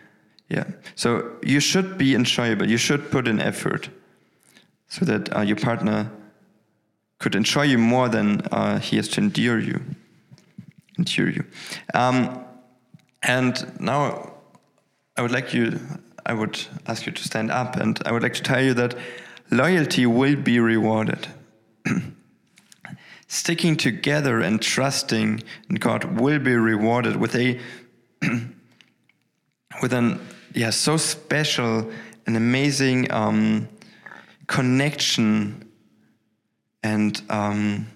[0.50, 0.66] yeah.
[0.96, 2.68] So, you should be enjoyable.
[2.68, 3.90] You should put in effort
[4.88, 6.12] so that uh, your partner
[7.20, 9.82] could enjoy you more than uh, he has to endure you.
[10.98, 11.46] Endure you.
[11.94, 12.44] Um,
[13.22, 14.34] and now,
[15.18, 15.80] I would like you,
[16.26, 18.96] I would ask you to stand up, and I would like to tell you that
[19.52, 21.28] loyalty will be rewarded.
[23.28, 27.60] Sticking together and trusting in God will be rewarded with a
[29.82, 30.20] with an
[30.54, 31.90] yeah so special
[32.26, 33.68] and amazing um,
[34.48, 35.70] connection
[36.84, 37.88] and um,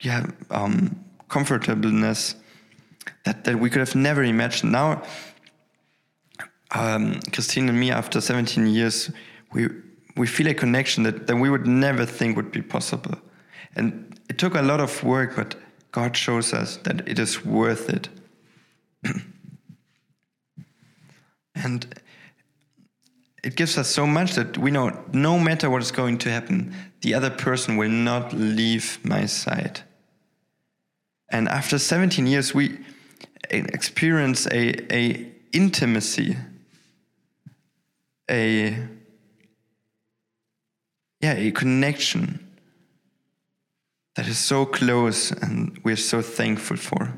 [0.00, 2.34] yeah um, comfortableness
[3.24, 4.72] that, that we could have never imagined.
[4.72, 5.02] Now,
[6.72, 9.10] um, Christine and me, after 17 years,
[9.52, 9.68] we
[10.16, 13.14] we feel a connection that, that we would never think would be possible.
[13.76, 15.54] And it took a lot of work, but
[15.92, 18.08] God shows us that it is worth it.
[21.62, 21.86] and
[23.42, 26.74] it gives us so much that we know no matter what is going to happen,
[27.00, 29.80] the other person will not leave my side.
[31.30, 32.78] And after 17 years, we
[33.50, 36.36] experience a, a intimacy,
[38.30, 38.76] a
[41.20, 42.46] yeah, a connection
[44.16, 47.14] that is so close and we're so thankful for.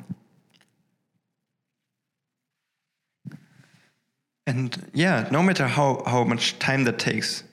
[4.46, 7.44] And yeah, no matter how, how much time that takes,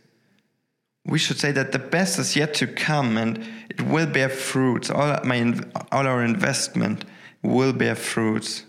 [1.06, 4.90] we should say that the best is yet to come and it will bear fruits.
[4.90, 5.54] All, my,
[5.92, 7.06] all our investment
[7.42, 8.66] will bear fruits.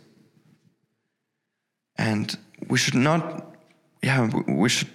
[1.96, 2.36] And
[2.68, 3.54] we should not,
[4.02, 4.88] yeah, we should,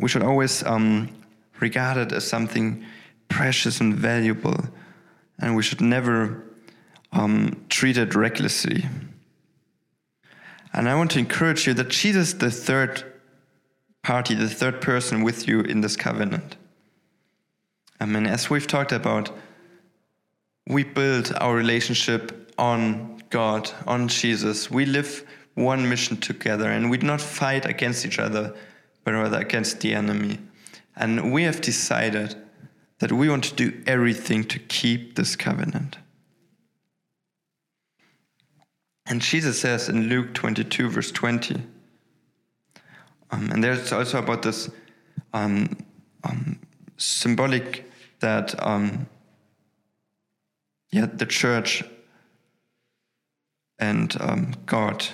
[0.00, 1.10] we should always um,
[1.60, 2.84] regard it as something
[3.28, 4.56] precious and valuable.
[5.38, 6.42] And we should never
[7.12, 8.84] um, treat it recklessly.
[10.72, 13.04] And I want to encourage you that Jesus, the third
[14.02, 16.56] party, the third person with you in this covenant.
[18.00, 19.30] I mean, as we've talked about,
[20.66, 24.70] we build our relationship on God, on Jesus.
[24.70, 28.54] We live one mission together and we do not fight against each other,
[29.04, 30.38] but rather against the enemy.
[30.96, 32.34] And we have decided
[32.98, 35.98] that we want to do everything to keep this covenant.
[39.08, 41.62] And Jesus says in Luke 22, verse 20,
[43.30, 44.70] um, and there's also about this
[45.32, 45.76] um,
[46.24, 46.58] um,
[46.98, 47.90] symbolic
[48.20, 49.06] that um,
[50.90, 51.84] yeah, the church
[53.78, 55.06] and um, God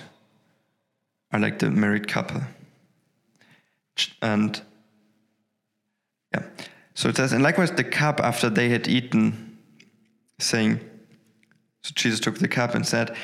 [1.32, 2.40] are like the married couple.
[4.22, 4.60] And
[6.32, 6.42] yeah,
[6.94, 9.58] so it says, and likewise the cup after they had eaten,
[10.40, 10.80] saying,
[11.82, 13.16] so Jesus took the cup and said,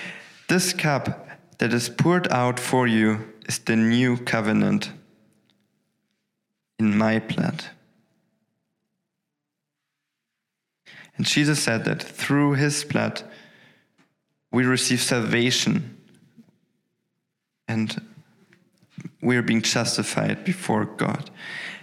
[0.50, 1.28] This cup
[1.58, 4.90] that is poured out for you is the new covenant
[6.76, 7.66] in my blood.
[11.16, 13.22] And Jesus said that through his blood
[14.50, 15.96] we receive salvation
[17.68, 18.04] and
[19.22, 21.30] we are being justified before God.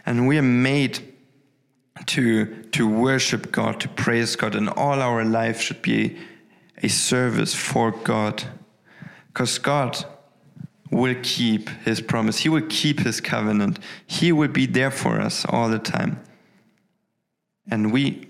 [0.06, 1.16] And we are made
[2.08, 6.18] to, to worship God, to praise God, and all our life should be
[6.84, 8.44] a service for God.
[9.28, 10.06] Because God
[10.92, 15.46] will keep his promise, He will keep his covenant, He will be there for us
[15.48, 16.22] all the time.
[17.70, 18.28] And we,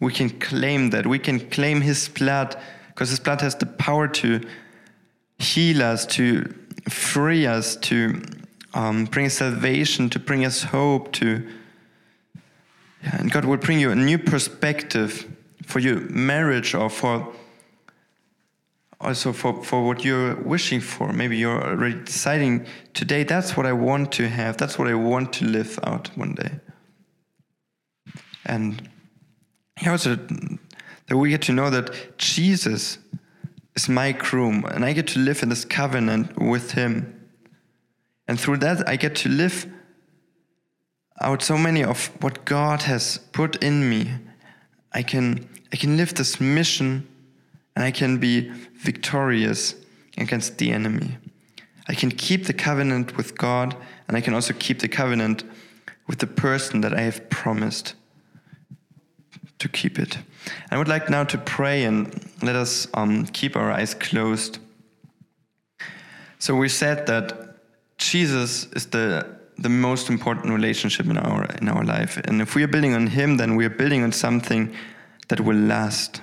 [0.00, 1.06] we can claim that.
[1.06, 2.56] We can claim his blood
[2.88, 4.40] because his blood has the power to
[5.38, 6.54] heal us, to
[6.88, 8.22] free us, to
[8.74, 11.46] um, bring salvation, to bring us hope, to
[13.02, 15.35] yeah, and God will bring you a new perspective
[15.66, 17.32] for your marriage or for
[19.00, 21.12] also for, for what you're wishing for.
[21.12, 25.32] Maybe you're already deciding today that's what I want to have, that's what I want
[25.34, 26.60] to live out one day.
[28.46, 28.88] And
[29.86, 30.16] also
[31.08, 32.98] that we get to know that Jesus
[33.74, 37.12] is my groom and I get to live in this covenant with him.
[38.26, 39.66] And through that, I get to live
[41.20, 44.10] out so many of what God has put in me.
[44.92, 47.06] I can, I can live this mission
[47.74, 49.74] and I can be victorious
[50.16, 51.18] against the enemy.
[51.86, 53.76] I can keep the covenant with God
[54.08, 55.44] and I can also keep the covenant
[56.06, 57.92] with the person that I have promised
[59.58, 60.16] to keep it.
[60.70, 64.58] I would like now to pray and let us um, keep our eyes closed.
[66.38, 67.58] So we said that
[67.98, 72.62] Jesus is the the most important relationship in our in our life, and if we
[72.62, 74.74] are building on Him, then we are building on something
[75.28, 76.20] that will last.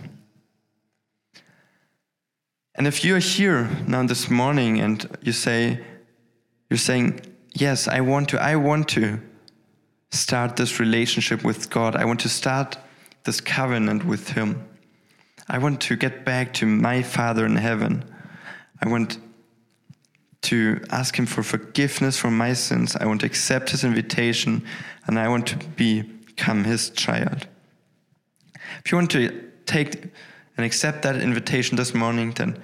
[2.75, 5.79] And if you're here now this morning and you say,
[6.69, 7.21] you're saying,
[7.53, 9.19] yes, I want to, I want to
[10.11, 11.95] start this relationship with God.
[11.95, 12.77] I want to start
[13.23, 14.67] this covenant with Him.
[15.47, 18.05] I want to get back to my Father in heaven.
[18.81, 19.17] I want
[20.43, 22.95] to ask Him for forgiveness for my sins.
[22.95, 24.63] I want to accept His invitation
[25.05, 27.47] and I want to become His child.
[28.83, 30.03] If you want to take
[30.57, 32.61] and accept that invitation this morning, then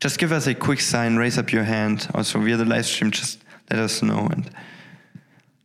[0.00, 2.08] just give us a quick sign, raise up your hand.
[2.14, 4.28] Also, via the live stream, just let us know.
[4.30, 4.50] And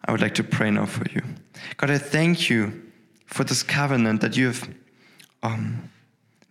[0.05, 1.21] I would like to pray now for you.
[1.77, 2.83] God, I thank you
[3.25, 4.69] for this covenant that you have
[5.41, 5.89] um,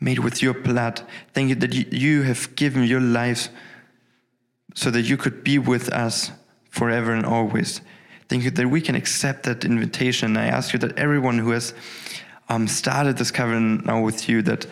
[0.00, 1.02] made with your blood.
[1.34, 3.48] Thank you that you have given your life
[4.74, 6.32] so that you could be with us
[6.70, 7.80] forever and always.
[8.28, 10.36] Thank you that we can accept that invitation.
[10.36, 11.74] I ask you that everyone who has
[12.48, 14.66] um, started this covenant now with you, that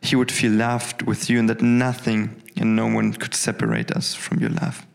[0.00, 4.14] he would feel loved with you and that nothing and no one could separate us
[4.14, 4.86] from your love.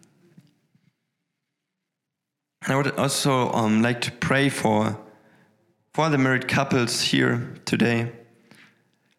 [2.67, 4.97] I would also um, like to pray for
[5.93, 8.11] for the married couples here today.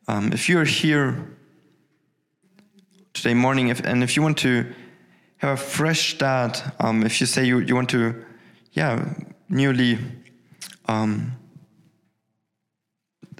[0.08, 1.36] Um, if you're here
[3.12, 4.66] today morning, if, and if you want to
[5.38, 8.24] have a fresh start, um, if you say you, you want to,
[8.72, 9.14] yeah,
[9.48, 9.98] newly
[10.86, 11.36] um,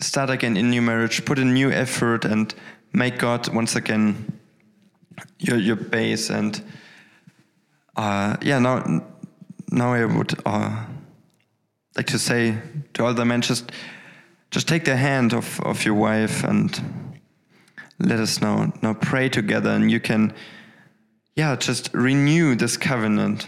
[0.00, 2.54] start again in new marriage, put in new effort, and
[2.92, 4.38] make God once again
[5.38, 6.62] your your base and
[7.96, 9.04] uh, yeah, now,
[9.70, 10.84] now I would uh,
[11.96, 12.58] like to say
[12.94, 13.70] to all the men, just,
[14.50, 17.12] just take the hand of, of your wife and
[18.00, 19.70] let us now, now pray together.
[19.70, 20.34] And you can,
[21.36, 23.46] yeah, just renew this covenant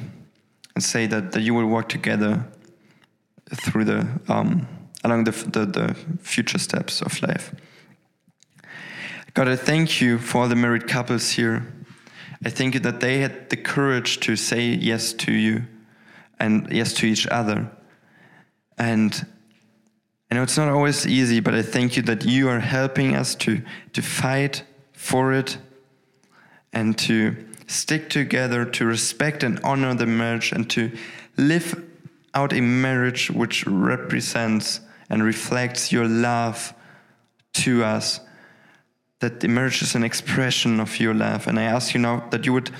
[0.74, 2.46] and say that, that you will walk together
[3.52, 4.68] through the, um,
[5.06, 7.54] along the, the, the future steps of life.
[9.34, 11.72] God, I thank you for the married couples here.
[12.44, 15.62] I thank you that they had the courage to say yes to you
[16.40, 17.70] and yes to each other.
[18.76, 19.26] And
[20.30, 23.36] I know it's not always easy, but I thank you that you are helping us
[23.36, 25.58] to, to fight for it
[26.72, 27.36] and to
[27.68, 30.90] stick together, to respect and honor the marriage, and to
[31.36, 31.80] live
[32.34, 36.74] out a marriage which represents and reflects your love
[37.54, 38.20] to us.
[39.20, 41.46] That emerges an expression of your love.
[41.46, 42.70] And I ask you now that you would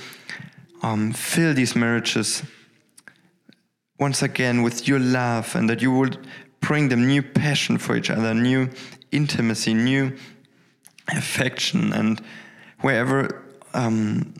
[0.83, 2.43] um, fill these marriages
[3.99, 6.27] once again with your love and that you would
[6.59, 8.69] bring them new passion for each other, new
[9.11, 10.15] intimacy, new
[11.07, 12.21] affection, and
[12.81, 14.33] wherever um,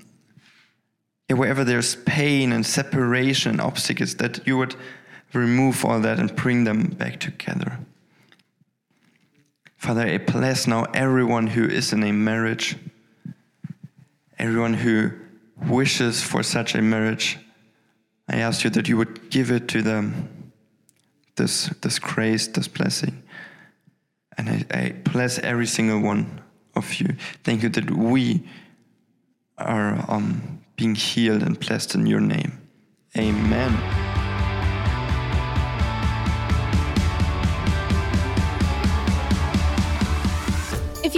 [1.29, 4.75] wherever there's pain and separation and obstacles, that you would
[5.33, 7.79] remove all that and bring them back together.
[9.77, 12.75] Father, I bless now everyone who is in a marriage,
[14.39, 15.11] everyone who
[15.67, 17.37] wishes for such a marriage.
[18.27, 20.51] I ask you that you would give it to them,
[21.35, 23.23] this, this grace, this blessing.
[24.37, 26.41] And I, I bless every single one
[26.75, 27.15] of you.
[27.43, 28.47] Thank you that we
[29.57, 32.59] are um, being healed and blessed in your name.
[33.17, 34.16] Amen.